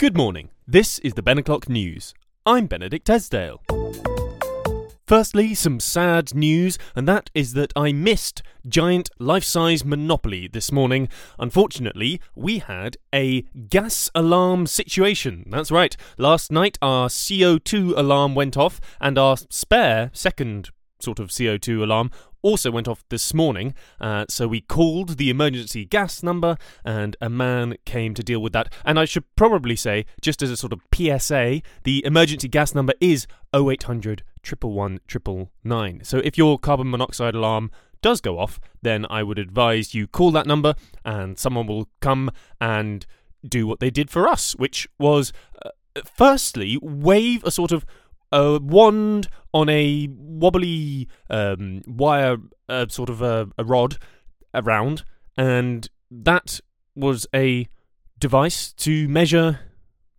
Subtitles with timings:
[0.00, 0.48] Good morning.
[0.66, 2.14] This is the Ben O'Clock News.
[2.46, 3.62] I'm Benedict Esdale.
[5.06, 10.72] Firstly, some sad news, and that is that I missed Giant Life Size Monopoly this
[10.72, 11.10] morning.
[11.38, 15.44] Unfortunately, we had a gas alarm situation.
[15.50, 15.94] That's right.
[16.16, 20.70] Last night, our CO2 alarm went off, and our spare second
[21.02, 22.10] sort of CO2 alarm
[22.42, 23.74] also went off this morning.
[24.00, 28.52] Uh, so we called the emergency gas number and a man came to deal with
[28.52, 28.72] that.
[28.84, 32.94] And I should probably say, just as a sort of PSA, the emergency gas number
[33.00, 34.22] is 0800
[34.62, 37.70] 111 So if your carbon monoxide alarm
[38.02, 42.30] does go off, then I would advise you call that number and someone will come
[42.60, 43.06] and
[43.46, 45.32] do what they did for us, which was
[45.64, 45.70] uh,
[46.04, 47.84] firstly wave a sort of
[48.32, 52.36] a wand on a wobbly um, wire,
[52.68, 53.98] uh, sort of a, a rod
[54.54, 55.04] around,
[55.36, 56.60] and that
[56.94, 57.68] was a
[58.18, 59.60] device to measure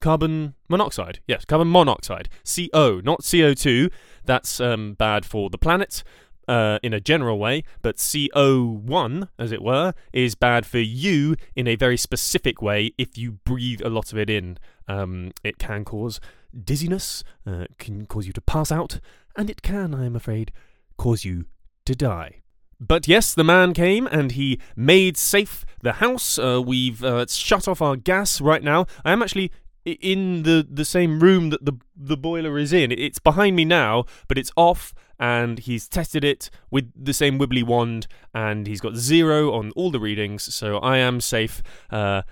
[0.00, 1.20] carbon monoxide.
[1.26, 2.28] Yes, carbon monoxide.
[2.44, 3.90] CO, not CO2.
[4.24, 6.02] That's um, bad for the planet.
[6.46, 11.66] Uh, in a general way, but CO1, as it were, is bad for you in
[11.66, 14.58] a very specific way if you breathe a lot of it in.
[14.86, 16.20] Um, it can cause
[16.52, 19.00] dizziness, uh, can cause you to pass out,
[19.36, 20.52] and it can, I am afraid,
[20.98, 21.46] cause you
[21.86, 22.42] to die.
[22.80, 26.38] But yes, the man came and he made safe the house.
[26.38, 28.86] Uh, we've uh, shut off our gas right now.
[29.04, 29.52] I am actually
[29.84, 32.92] in the, the same room that the the boiler is in.
[32.92, 37.62] It's behind me now, but it's off, and he's tested it with the same wibbly
[37.62, 40.54] wand, and he's got zero on all the readings.
[40.54, 41.62] So I am safe.
[41.90, 42.22] Uh,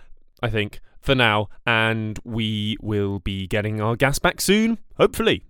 [0.42, 5.44] I think for now, and we will be getting our gas back soon, hopefully.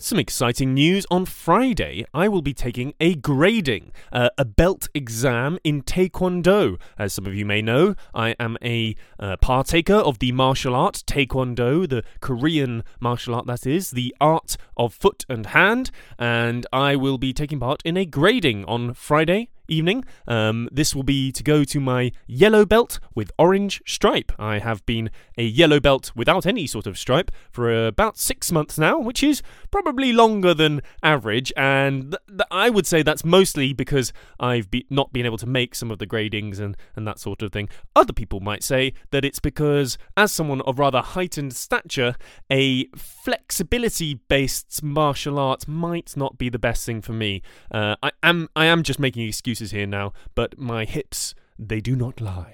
[0.00, 2.04] Some exciting news on Friday.
[2.14, 6.80] I will be taking a grading, uh, a belt exam in Taekwondo.
[6.96, 11.02] As some of you may know, I am a uh, partaker of the martial art
[11.06, 16.94] Taekwondo, the Korean martial art that is, the art of foot and hand, and I
[16.94, 20.04] will be taking part in a grading on Friday evening.
[20.26, 24.32] Um, this will be to go to my yellow belt with orange stripe.
[24.38, 28.78] I have been a yellow belt without any sort of stripe for about six months
[28.78, 31.52] now, which is probably longer than average.
[31.56, 35.46] And th- th- I would say that's mostly because I've be- not been able to
[35.46, 37.68] make some of the gradings and, and that sort of thing.
[37.94, 42.16] Other people might say that it's because, as someone of rather heightened stature,
[42.50, 47.42] a flexibility based martial art might not be the best thing for me.
[47.70, 51.80] Uh, I am I am just making excuses excuses here now, but my hips, they
[51.80, 52.52] do not lie.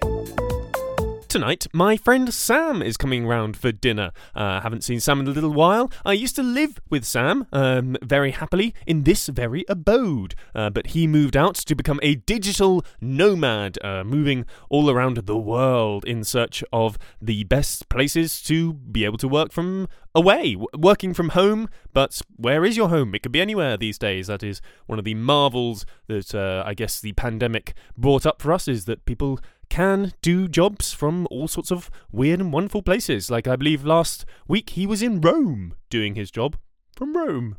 [1.35, 4.13] Tonight, my friend Sam is coming round for dinner.
[4.37, 5.91] I uh, haven't seen Sam in a little while.
[6.05, 10.37] I used to live with Sam, um, very happily, in this very abode.
[10.55, 15.37] Uh, but he moved out to become a digital nomad, uh, moving all around the
[15.37, 21.13] world in search of the best places to be able to work from away, working
[21.13, 21.69] from home.
[21.93, 23.13] But where is your home?
[23.13, 24.29] It could be anywhere these days.
[24.29, 28.53] That is one of the marvels that uh, I guess the pandemic brought up for
[28.53, 29.41] us is that people
[29.75, 33.29] can do jobs from all sorts of weird and wonderful places.
[33.29, 36.57] Like, I believe last week he was in Rome doing his job
[36.95, 37.57] from Rome.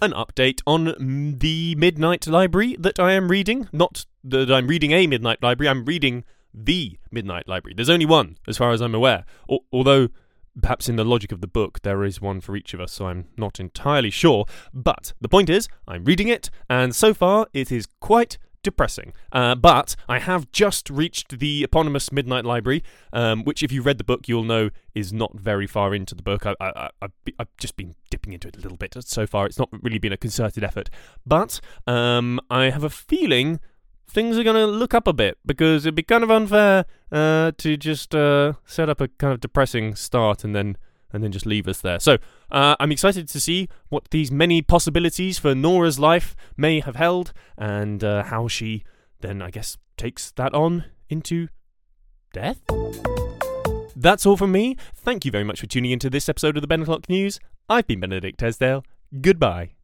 [0.00, 3.68] An update on the Midnight Library that I am reading.
[3.72, 6.22] Not that I'm reading a Midnight Library, I'm reading
[6.54, 7.74] the Midnight Library.
[7.74, 9.24] There's only one, as far as I'm aware.
[9.50, 10.10] Al- although,
[10.62, 13.08] perhaps in the logic of the book, there is one for each of us, so
[13.08, 14.44] I'm not entirely sure.
[14.72, 19.12] But the point is, I'm reading it, and so far it is quite depressing.
[19.32, 22.82] Uh, but I have just reached the eponymous Midnight Library,
[23.12, 26.22] um, which, if you read the book, you'll know is not very far into the
[26.22, 26.46] book.
[26.46, 27.08] I, I, I,
[27.38, 29.46] I've just been dipping into it a little bit so far.
[29.46, 30.90] It's not really been a concerted effort.
[31.26, 33.60] But um, I have a feeling
[34.08, 37.52] things are going to look up a bit because it'd be kind of unfair uh,
[37.58, 40.76] to just uh, set up a kind of depressing start and then
[41.12, 41.98] and then just leave us there.
[41.98, 42.18] So
[42.50, 47.32] uh, I'm excited to see what these many possibilities for Nora's life may have held,
[47.56, 48.84] and uh, how she
[49.20, 51.48] then, I guess, takes that on into
[52.32, 52.60] death.
[53.96, 54.76] That's all from me.
[54.94, 57.40] Thank you very much for tuning into this episode of the Ben O'Clock News.
[57.68, 58.84] I've been Benedict Esdale.
[59.20, 59.77] Goodbye.